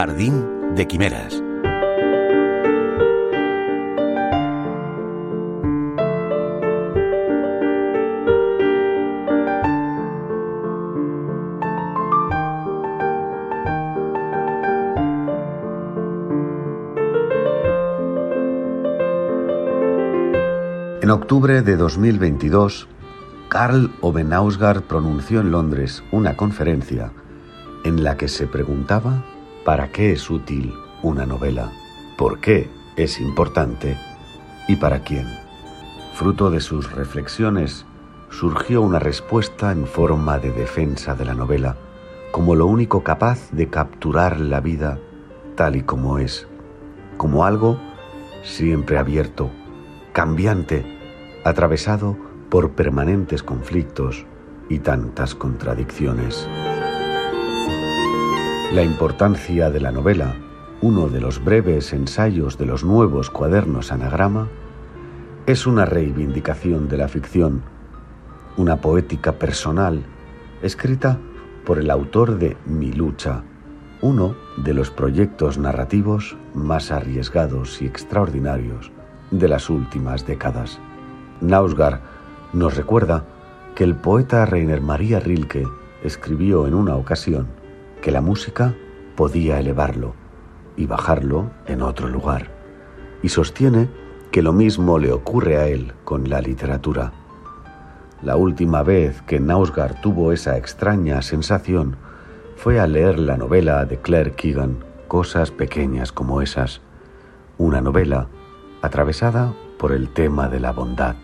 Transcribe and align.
Jardín 0.00 0.74
de 0.76 0.86
Quimeras. 0.86 1.34
En 21.02 21.10
octubre 21.10 21.60
de 21.60 21.76
2022, 21.76 22.88
Karl 23.50 23.92
Obenausgard 24.00 24.80
pronunció 24.84 25.42
en 25.42 25.50
Londres 25.50 26.02
una 26.10 26.38
conferencia 26.38 27.12
en 27.84 28.02
la 28.02 28.16
que 28.16 28.28
se 28.28 28.46
preguntaba 28.46 29.22
para 29.70 29.92
qué 29.92 30.10
es 30.10 30.28
útil 30.30 30.74
una 31.00 31.26
novela, 31.26 31.70
por 32.18 32.40
qué 32.40 32.68
es 32.96 33.20
importante 33.20 33.96
y 34.66 34.74
para 34.74 35.04
quién. 35.04 35.28
Fruto 36.12 36.50
de 36.50 36.60
sus 36.60 36.90
reflexiones, 36.90 37.86
surgió 38.30 38.82
una 38.82 38.98
respuesta 38.98 39.70
en 39.70 39.86
forma 39.86 40.40
de 40.40 40.50
defensa 40.50 41.14
de 41.14 41.24
la 41.24 41.34
novela 41.34 41.76
como 42.32 42.56
lo 42.56 42.66
único 42.66 43.04
capaz 43.04 43.48
de 43.52 43.68
capturar 43.68 44.40
la 44.40 44.60
vida 44.60 44.98
tal 45.54 45.76
y 45.76 45.84
como 45.84 46.18
es, 46.18 46.48
como 47.16 47.44
algo 47.44 47.78
siempre 48.42 48.98
abierto, 48.98 49.52
cambiante, 50.12 50.84
atravesado 51.44 52.16
por 52.48 52.72
permanentes 52.72 53.44
conflictos 53.44 54.26
y 54.68 54.80
tantas 54.80 55.36
contradicciones. 55.36 56.48
La 58.72 58.84
importancia 58.84 59.68
de 59.68 59.80
la 59.80 59.90
novela, 59.90 60.36
uno 60.80 61.08
de 61.08 61.20
los 61.20 61.42
breves 61.42 61.92
ensayos 61.92 62.56
de 62.56 62.66
los 62.66 62.84
nuevos 62.84 63.28
cuadernos 63.28 63.90
anagrama, 63.90 64.46
es 65.46 65.66
una 65.66 65.86
reivindicación 65.86 66.88
de 66.88 66.96
la 66.96 67.08
ficción, 67.08 67.62
una 68.56 68.76
poética 68.76 69.32
personal 69.32 70.04
escrita 70.62 71.18
por 71.66 71.80
el 71.80 71.90
autor 71.90 72.38
de 72.38 72.56
Mi 72.64 72.92
lucha, 72.92 73.42
uno 74.02 74.36
de 74.56 74.72
los 74.72 74.92
proyectos 74.92 75.58
narrativos 75.58 76.36
más 76.54 76.92
arriesgados 76.92 77.82
y 77.82 77.86
extraordinarios 77.86 78.92
de 79.32 79.48
las 79.48 79.68
últimas 79.68 80.28
décadas. 80.28 80.78
Nausgar 81.40 82.02
nos 82.52 82.76
recuerda 82.76 83.24
que 83.74 83.82
el 83.82 83.96
poeta 83.96 84.46
Rainer 84.46 84.80
María 84.80 85.18
Rilke 85.18 85.66
escribió 86.04 86.68
en 86.68 86.74
una 86.74 86.94
ocasión 86.94 87.58
que 88.00 88.10
la 88.10 88.20
música 88.20 88.74
podía 89.16 89.58
elevarlo 89.58 90.14
y 90.76 90.86
bajarlo 90.86 91.50
en 91.66 91.82
otro 91.82 92.08
lugar, 92.08 92.50
y 93.22 93.28
sostiene 93.28 93.88
que 94.30 94.42
lo 94.42 94.52
mismo 94.52 94.98
le 94.98 95.12
ocurre 95.12 95.56
a 95.58 95.66
él 95.66 95.92
con 96.04 96.30
la 96.30 96.40
literatura. 96.40 97.12
La 98.22 98.36
última 98.36 98.82
vez 98.82 99.22
que 99.22 99.40
Nausgar 99.40 100.00
tuvo 100.00 100.32
esa 100.32 100.56
extraña 100.56 101.22
sensación 101.22 101.96
fue 102.56 102.78
al 102.78 102.92
leer 102.92 103.18
la 103.18 103.36
novela 103.36 103.84
de 103.86 103.98
Claire 103.98 104.32
Keegan, 104.32 104.84
Cosas 105.08 105.50
pequeñas 105.50 106.12
como 106.12 106.40
esas, 106.40 106.82
una 107.58 107.80
novela 107.80 108.28
atravesada 108.80 109.52
por 109.76 109.90
el 109.90 110.08
tema 110.10 110.48
de 110.48 110.60
la 110.60 110.70
bondad. 110.70 111.16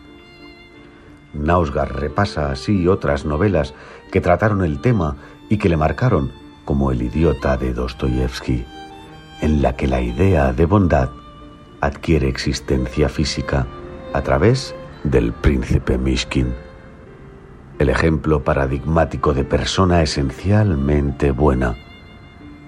Nausgar 1.32 1.94
repasa 1.94 2.50
así 2.50 2.88
otras 2.88 3.24
novelas 3.24 3.74
que 4.10 4.20
trataron 4.20 4.64
el 4.64 4.80
tema 4.80 5.16
y 5.48 5.58
que 5.58 5.69
le 5.69 5.77
marcaron, 5.77 6.32
como 6.67 6.91
El 6.91 7.00
idiota 7.00 7.56
de 7.56 7.72
Dostoyevsky, 7.72 8.66
en 9.41 9.62
la 9.62 9.75
que 9.77 9.87
la 9.87 10.03
idea 10.03 10.53
de 10.53 10.66
bondad 10.66 11.09
adquiere 11.81 12.28
existencia 12.28 13.09
física 13.09 13.66
a 14.12 14.21
través 14.21 14.75
del 15.04 15.32
príncipe 15.32 15.97
Mishkin, 15.97 16.53
el 17.78 17.88
ejemplo 17.88 18.43
paradigmático 18.43 19.32
de 19.32 19.44
persona 19.44 20.03
esencialmente 20.03 21.31
buena, 21.31 21.77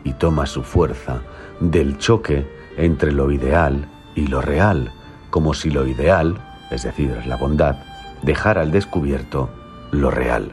y 0.04 0.12
toma 0.12 0.47
su 0.47 0.62
fuerza 0.62 1.22
del 1.60 1.98
choque 1.98 2.47
entre 2.76 3.10
lo 3.12 3.32
ideal 3.32 3.88
y 4.15 4.28
lo 4.28 4.41
real, 4.41 4.92
como 5.30 5.54
si 5.54 5.70
lo 5.70 5.86
ideal, 5.86 6.38
es 6.70 6.84
decir, 6.84 7.26
la 7.26 7.36
bondad, 7.36 7.76
dejar 8.22 8.59
al 8.59 8.70
descubierto 8.70 9.50
lo 9.91 10.10
real. 10.10 10.53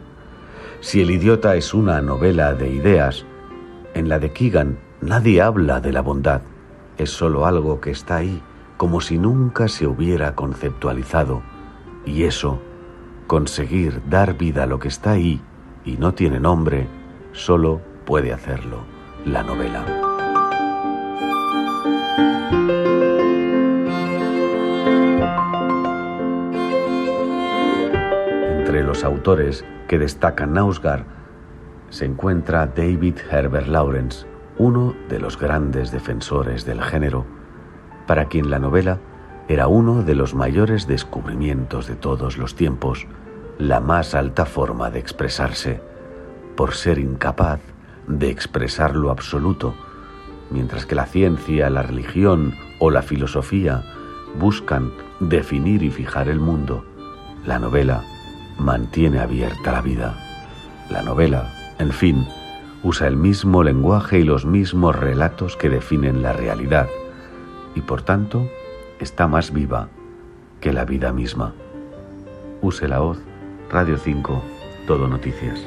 Si 0.79 1.01
El 1.01 1.11
idiota 1.11 1.55
es 1.55 1.73
una 1.73 2.01
novela 2.01 2.53
de 2.53 2.69
ideas, 2.69 3.25
en 3.95 4.07
la 4.09 4.19
de 4.19 4.31
Keegan 4.31 4.77
nadie 5.01 5.41
habla 5.41 5.79
de 5.81 5.91
la 5.91 6.01
bondad, 6.01 6.41
es 6.99 7.09
solo 7.09 7.47
algo 7.47 7.81
que 7.81 7.89
está 7.89 8.17
ahí, 8.17 8.43
como 8.77 9.01
si 9.01 9.17
nunca 9.17 9.67
se 9.67 9.87
hubiera 9.87 10.35
conceptualizado. 10.35 11.41
Y 12.05 12.23
eso, 12.23 12.59
conseguir 13.25 14.03
dar 14.07 14.37
vida 14.37 14.63
a 14.63 14.67
lo 14.67 14.77
que 14.77 14.89
está 14.89 15.11
ahí 15.11 15.41
y 15.83 15.97
no 15.97 16.13
tiene 16.13 16.39
nombre, 16.39 16.87
solo 17.31 17.81
puede 18.05 18.31
hacerlo 18.31 18.81
la 19.25 19.41
novela. 19.41 20.05
los 28.85 29.03
autores 29.03 29.65
que 29.87 29.99
destacan 29.99 30.53
Nausgar 30.53 31.05
se 31.89 32.05
encuentra 32.05 32.67
David 32.67 33.15
Herbert 33.29 33.67
Lawrence, 33.67 34.25
uno 34.57 34.95
de 35.09 35.19
los 35.19 35.37
grandes 35.39 35.91
defensores 35.91 36.65
del 36.65 36.81
género, 36.81 37.25
para 38.07 38.25
quien 38.25 38.49
la 38.49 38.59
novela 38.59 38.99
era 39.47 39.67
uno 39.67 40.03
de 40.03 40.15
los 40.15 40.33
mayores 40.33 40.87
descubrimientos 40.87 41.87
de 41.87 41.95
todos 41.95 42.37
los 42.37 42.55
tiempos, 42.55 43.05
la 43.57 43.79
más 43.79 44.15
alta 44.15 44.45
forma 44.45 44.89
de 44.89 44.99
expresarse, 44.99 45.81
por 46.55 46.73
ser 46.73 46.99
incapaz 46.99 47.59
de 48.07 48.29
expresar 48.29 48.95
lo 48.95 49.11
absoluto, 49.11 49.75
mientras 50.49 50.85
que 50.85 50.95
la 50.95 51.05
ciencia, 51.05 51.69
la 51.69 51.83
religión 51.83 52.55
o 52.79 52.91
la 52.91 53.01
filosofía 53.01 53.83
buscan 54.39 54.91
definir 55.19 55.83
y 55.83 55.91
fijar 55.91 56.27
el 56.27 56.39
mundo, 56.39 56.85
la 57.45 57.59
novela 57.59 58.03
mantiene 58.57 59.19
abierta 59.19 59.71
la 59.71 59.81
vida. 59.81 60.17
La 60.89 61.01
novela, 61.01 61.51
en 61.79 61.91
fin, 61.91 62.25
usa 62.83 63.07
el 63.07 63.17
mismo 63.17 63.63
lenguaje 63.63 64.19
y 64.19 64.23
los 64.23 64.45
mismos 64.45 64.95
relatos 64.95 65.57
que 65.57 65.69
definen 65.69 66.21
la 66.21 66.33
realidad, 66.33 66.87
y 67.75 67.81
por 67.81 68.01
tanto 68.01 68.47
está 68.99 69.27
más 69.27 69.51
viva 69.51 69.89
que 70.61 70.71
la 70.71 70.85
vida 70.85 71.11
misma. 71.11 71.53
Use 72.61 72.87
la 72.87 72.99
voz, 72.99 73.19
Radio 73.69 73.97
5, 73.97 74.41
Todo 74.87 75.07
Noticias. 75.07 75.59